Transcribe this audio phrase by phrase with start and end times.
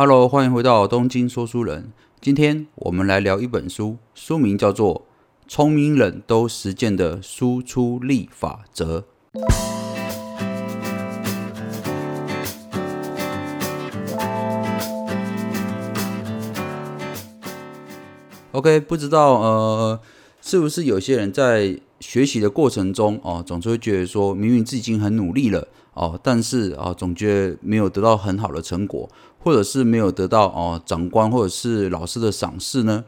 [0.00, 1.92] Hello，欢迎回到东京说书人。
[2.20, 4.94] 今天我们来聊一本书，书名叫做
[5.48, 9.04] 《聪明人都实践的输出力法则》。
[18.52, 20.00] OK，不知道呃，
[20.40, 33.04] 是不是有些人在学习的过程中哦，总是会觉得说，明明自己已经很努力了哦，但是啊，总觉得没有得到很好的成果，或者是没有得到哦长官或者是老师的赏识呢？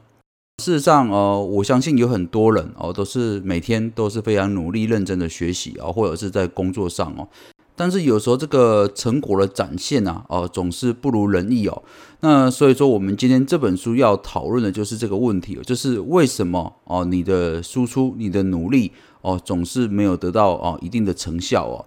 [0.62, 7.26] 事实上，呃，我相信有很多人哦，都是每天都是非常努力认真的学习啊，或者是在工作上哦。
[7.74, 11.82] 但是有时候这个成果的展现啊，哦，总是不如人意哦。
[12.20, 21.86] 那所以说，我们今天这本书要讨论的就是这个问题，就是为什么哦，你的输出、你的努力哦，总是没有得到哦一定的成效哦。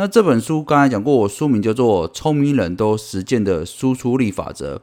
[0.00, 4.76] 那这本书刚才讲过，书名叫做《聪明人都实践的输出力法则》，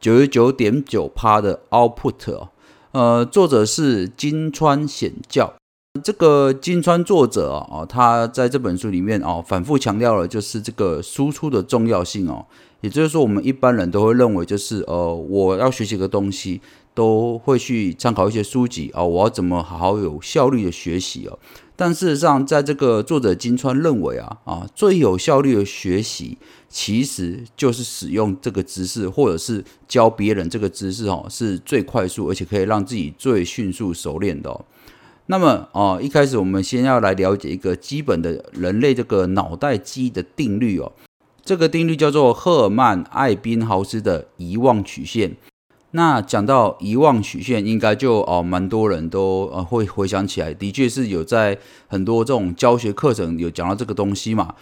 [0.00, 2.48] 九十九点九趴的 output 哦。
[2.92, 5.52] 呃，作者是金川显教。
[6.02, 12.46] 这个金川作者啊，他在这本书里面哦，反复强调了就是这个输出的重要性哦。
[12.80, 16.62] 也就是说，我们一般人都会认为，就是呃，我要学习个东西，
[16.94, 21.38] 都会去参考一些书籍啊，我要怎么好好有效率的学习哦。
[21.76, 34.64] 但事实上，在这个作者金川认为啊啊，最有效率的学习，其实就是使用这个知识，或者是教别人这个知识哦，是最快速，而且可以让自己最迅速熟练的。
[35.26, 40.92] 那么哦，一开始我们先要来了解一个基本的人类这个脑袋记忆的定律哦。
[41.44, 45.36] 这个定律叫做赫尔曼·艾宾豪斯的遗忘曲线。
[45.96, 51.56] 那讲到遗忘曲线，应该就哦，蛮多人都呃会回想起来，的确是有在
[51.86, 54.56] 很多这种教学课程有讲到这个东西嘛。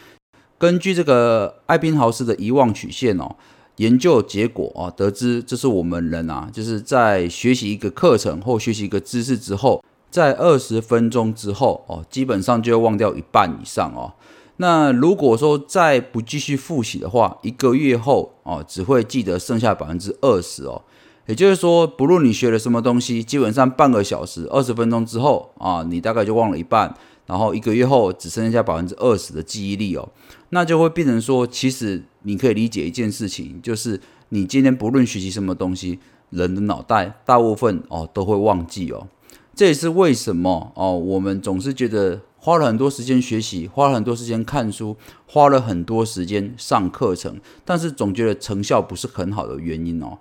[0.58, 3.36] 根据这个艾宾豪斯的遗忘曲线哦，
[3.76, 9.82] 研究结果哦，得知这是我们人啊，就是在学习一个课程或学习一个知识之后。
[10.10, 14.12] 在二十分钟之后哦，基本上就要忘掉一半以上哦。
[14.58, 20.82] 那如果说再不继续复习的话，一个月后哦，只会记得剩下百分之二十哦。
[21.26, 26.94] 也就是说，不论你学了什么东西，基本上半个小时、二十分钟之后啊，你大概就忘了一半，
[27.26, 30.08] 然后一个月后只剩下百分之二十的记忆力哦。
[30.50, 34.00] 那就会变成说，其实你可以理解一件事情，就是
[34.30, 36.00] 你今天不论学习什么东西，
[36.30, 39.06] 人的脑袋大部分哦都会忘记哦。
[39.54, 44.96] 这也是为什么哦，我们总是觉得花了很多时间学习，花了很多时间看书，
[45.26, 50.18] 花了很多时间上课程，但是总觉得成效不是很好的原因哦。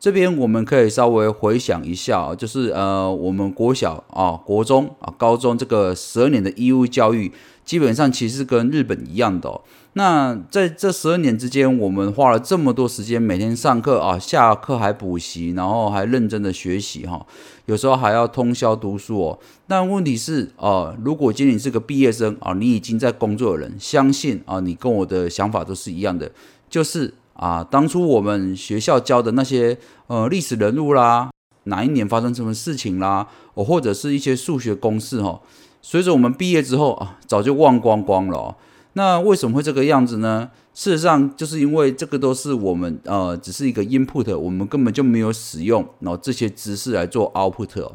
[0.00, 7.30] 这边我们可以稍微回想一下，就是呃，我们国小啊、国中啊、高中这个十二年的义务教育，
[7.66, 9.60] 基本上其实跟日本一样的。
[9.92, 17.26] 那在这十二年之间，我们花了这么多时间，每天上课啊，下课还补习，然后还认真的学习哈，
[17.66, 19.38] 有时候还要通宵读书哦。
[19.68, 26.30] 但问题是啊，如果今天你是个毕业生啊，你已经在工作的人，相信啊，你跟我的想法都是一样的，
[26.70, 29.78] 就是啊，当初我们学校教的那些
[30.08, 31.30] 呃历史人物啦，
[31.64, 35.40] 哪一年发生什么事情啦，哦，或者是一些数学公式哈，
[35.80, 38.54] 随着我们毕业之后啊，早就忘光光了。
[38.92, 40.50] 那为什么会这个样子呢？
[40.74, 47.92] 事实上，就是因为这个都是我们呃，只是一个 input，我们根本就没有使用然后这些知识来做 output 哦。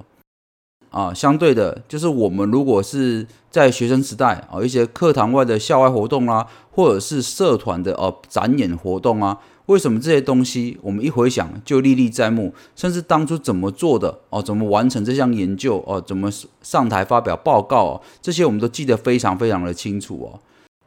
[0.95, 12.53] 啊，相对的，就是我们如果是在学生时代啊，一些课堂外的校外活动啦，或者是社团的呃展演活动啊，为什么这些东西我们一回想就历历在目？
[12.77, 20.39] 甚至当初怎么做的哦，怎么完成这项研究哦，怎么上台发表报告哦，这些我们都记得非常非常的清楚哦。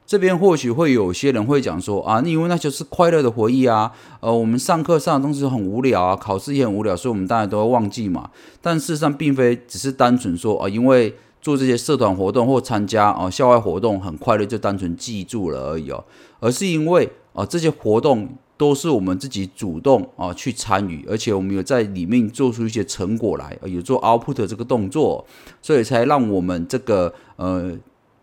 [0.09, 8.31] 这边或许会有些人会讲说啊，因为那就是快乐的回忆啊，呃，我们上课上的东西很无聊啊，考试也很无聊，所以我们当然都会忘记嘛。
[8.63, 16.03] 但事实上并非只是单纯说啊，因为做这些社团活动或参加啊校外活动很快乐，就单纯记住了而已哦，
[16.41, 25.27] 而是因为啊这些活动都是我们自己主动啊去参与，而且我们有在里面做出一些成果来，有做 output 这个动作，
[25.61, 27.77] 所以才让我们这个呃。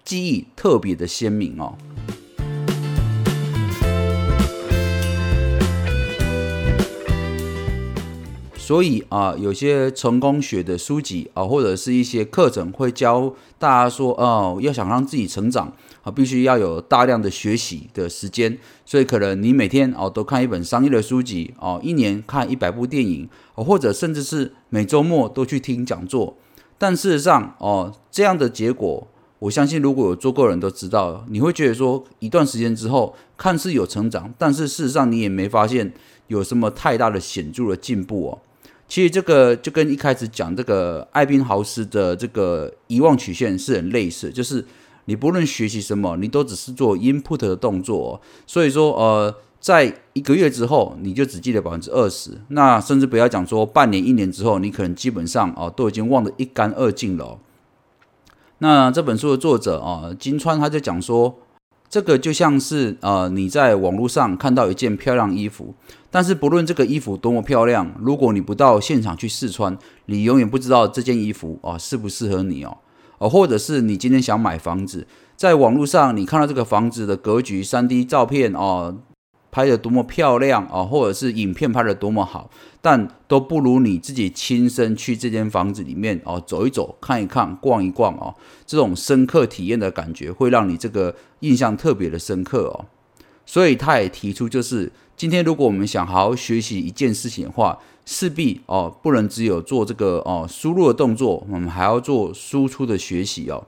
[0.06, 1.76] 记忆特别的鲜明哦，
[8.56, 15.74] 所以啊，有些成功学的书籍啊，或者是一些课程会教大家说，哦，要想让自己成长
[16.04, 18.56] 啊，必须要有大量的学习的时间。
[18.86, 26.38] 所以可能你每天哦都看一本商业的书籍哦，一年看一百部电影或者甚至是每周末都去听讲座。
[26.78, 29.08] 但事实上哦，这样的结果。
[29.40, 35.94] 我相信如果有做过人都知道，你会觉得说一段时间之后看似有成长，但是事实上你也没发现
[36.28, 38.40] 有什么太大的显著的进步哦。
[38.88, 44.64] 其实这个就跟一开始讲这个艾宾豪斯的这个遗忘曲线是很类似，就是
[45.06, 57.40] 你不论学习什么，你都只是做 input 的动作，所以说呃，在一个月之后你就只记得百分之二十，那甚至不要讲说半年、一年之后，你可能基本上哦都已经忘得一干二净了。
[58.60, 61.40] 那这本书的作者啊金川他就讲说。
[61.88, 65.74] 这个就像是呃，你在网络上看到一件漂亮衣服，
[66.12, 72.80] 但是不论这个衣服多么漂亮，如果你不到现场去试穿，你永远不知道这件衣服啊适不适合你哦。
[73.20, 75.08] 哦，或者是你今天想买房子，
[75.38, 78.98] 在网络上你看到这个房子的格局、三 D 照片哦。
[79.56, 88.36] 拍的多么漂亮啊，或者是影片拍的多么好，但都不如你自己亲身去这间房子里面哦走一走、看一看、逛一逛哦，
[88.66, 92.84] 这种深刻体验的感觉会让你这个印象特别的深刻哦。
[93.46, 103.66] 所以他也提出，就是今天如果我们想好好学习一件事情的话，势必哦不能只有做这个哦输入的动作，我们还要做输出的学习哦。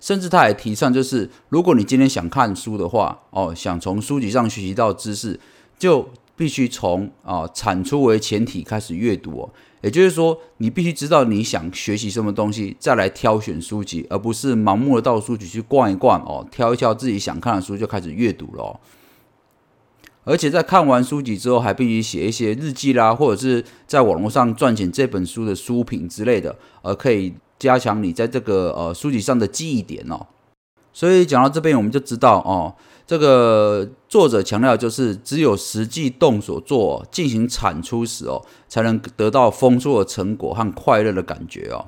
[0.00, 5.38] 甚至他还提倡，就是如果你今天想看书的话，哦，想从书籍上学习到知识，
[5.76, 9.50] 就必须从啊产出为前提开始阅读哦。
[9.80, 18.78] 也就是说，你必须知道你想学习什么东西，再来挑选书籍，而不是盲目的到书局去逛一逛哦，挑一挑自己想看的书就开始阅读了。
[20.24, 27.34] 而且在看完书籍之后，还必须写一些日记啦，或者是在网络上撰写这本书的书评之类的，而可以。
[27.58, 30.26] 加强你在这个呃书籍上的记忆点哦，
[30.92, 32.74] 所以讲到这边，我们就知道哦，
[33.06, 41.86] 这个作者强调就是，只有实际动手做，进行产出时哦，才能得到丰硕的成果和快乐的感觉哦。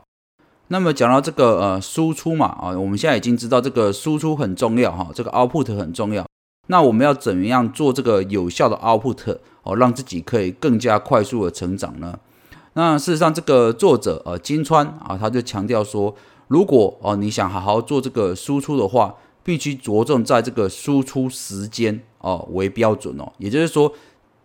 [0.68, 6.24] 那么讲到这个呃输出嘛啊，我们现在已经知道这个输出很重要哈，这个 output 很重要。
[6.68, 12.18] 那我们要怎么样做这个有效的 output 哦，让自己可以更加快速的成长呢？
[12.74, 16.14] 那事实上，这个作者呃金川啊，他就强调说，
[16.48, 23.32] 如果哦你想好好做这个输出的话，必须着重在这个输出时间哦为标准哦。
[23.38, 23.92] 也就是说，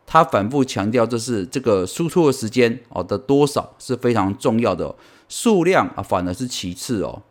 [0.07, 4.95] 他反复强调，这是这个输出的时间哦的多少是非常重要的，
[5.30, 7.21] 数量啊反而是其次哦。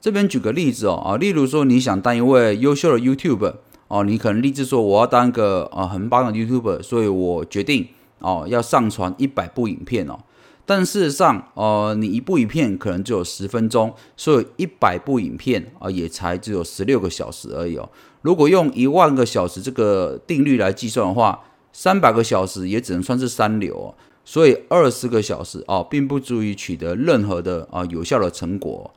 [0.00, 3.54] 这边举个例子哦啊，例如说你想当一位优秀的 YouTube
[3.88, 7.88] 哦，你可能立志说我要当一个呃很棒的 YouTuber，所以我决定
[8.20, 10.20] 哦要上传一百部影片哦。
[10.66, 17.86] 但事实上，呃，你一部影片可能只有十分钟，所以一百部影片啊，也才只有十六个小时而已哦。
[18.22, 23.94] 如果用一万个小时这个定律来计算的话，三百个小时也只能算是三流哦。
[24.24, 28.90] 所以二十个小时啊，并不足以取得任何的啊有效的成果。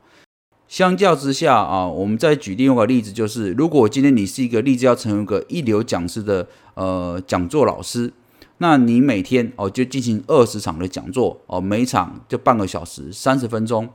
[0.66, 8.10] 相较之下啊，我们再举另外一个例子，就是如果今天你是一个立志要成为一个一流讲师的呃讲座老师。
[8.58, 13.88] 那你每天哦就进行二十场的讲座哦，每场就半个小时，三十分钟，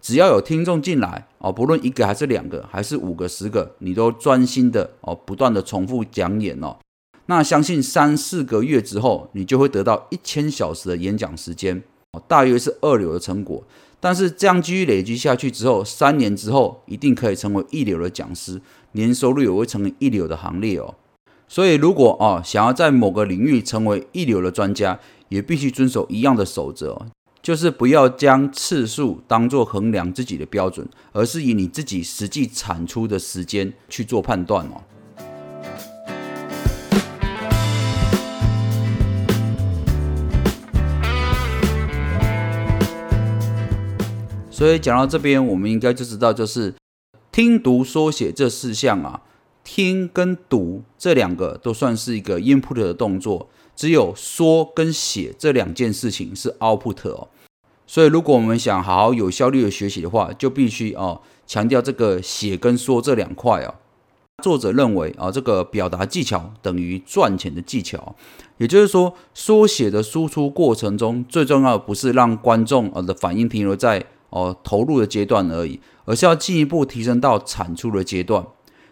[0.00, 6.76] 只要有听众进来哦，不论一个还是两个，还是五个、十个，你都专心的哦，不断的重复讲演哦。
[7.26, 11.82] 那相信三四个月之后，你就会得到一千小时的演讲时间
[12.12, 13.64] 哦，大约是二流的成果。
[14.02, 18.60] 但是这样继续累积下去之后，三年之后一定可以成为一流的讲师，
[18.92, 20.94] 年收入也会成为一流的行列哦。
[21.52, 26.96] 所以，如果哦想要在某个领域成为一流的专家，也必须遵守一样的守则，
[27.42, 34.80] 就是不要将次数当做衡量自己的标准，而是以你自己实际产出的时间去做判断哦。
[44.52, 46.72] 所以讲到这边，我们应该就知道，就是
[47.32, 49.22] 听读说写这四项啊。
[49.72, 57.28] 听跟读这两个都算是一个 input 的动作，只有说跟写这两件事情是 output 哦。
[57.86, 63.76] 所以，如果我们想好好有效率的学习的话，就必须哦强调这个写跟说这两块哦。
[64.42, 68.16] 作者认为啊，这个表达技巧等于赚钱的技巧，
[68.58, 78.44] 也就是说，说写的输出过程中，最重要的不是让观众呃的反应停留在哦投入的阶段而已，而是要进一步提升到产出的阶段。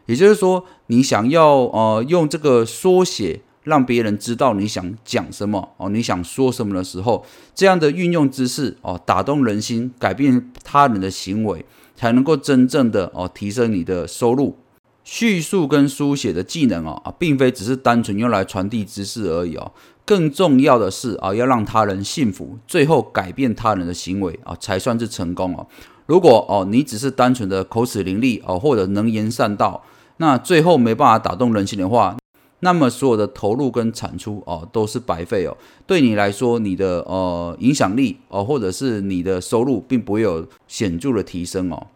[0.08, 14.56] 也就是说，你想要呃用这个缩写让别人知道你想讲什么哦，你想说什么的时候，这样的运用姿势哦，打动人心，改变他人的行为，才能够真正的哦提升你的收入。
[15.04, 19.72] 叙述跟书写的技能哦啊，并非只是单纯用来传递知识而已哦，
[20.06, 25.66] 更重要的是啊，要让他人信服，最后改变他人的行为啊，才算是成功哦。
[26.06, 29.82] 如果哦你只是单纯的口齿伶俐哦，或者能言善道，
[30.18, 32.16] 那最后没办法打动人心的话，
[32.60, 35.56] 那么所有的投入跟产出哦都是白费哦。
[35.86, 41.86] 对你来说，你的呃影响力哦，或者是你的收入，并不会有显著的提升哦。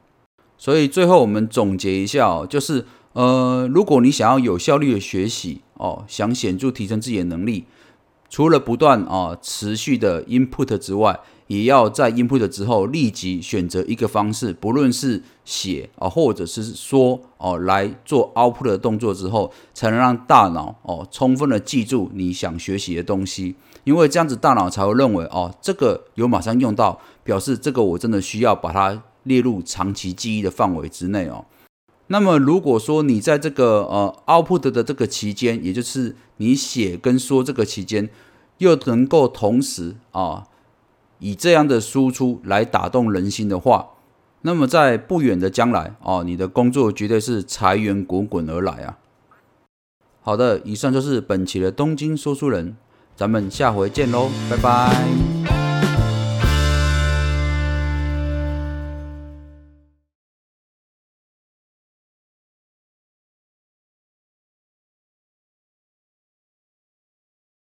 [0.56, 7.64] 所以最后我们总结一下哦，就是呃，如果你想要有效率的学习哦，想显著提升自己的能力。
[8.32, 31.44] 除了不断啊持续的 input 之外，也要在 input 之后立即选择一个方式，不论是写啊或者是说哦来做 output 的动作之后，才能让大脑哦充分的记住你想学习的东西，因为这样子大脑才会认为哦这个有马上用到，表示这个我真的需要把它列入长期记忆的范围之内哦。
[32.12, 38.10] 那么如果说你在这个呃 output 的这个期间，也就是你写跟说这个期间，
[38.58, 40.46] 又能够同时啊，
[41.20, 43.92] 以这样的输出来打动人心的话，
[44.42, 48.98] 那么在不远的将来啊，你的工作绝对是财源滚滚而来啊！
[50.20, 52.76] 好的，以上就是本期的东京说书人，
[53.16, 55.31] 咱们下回见喽，拜拜。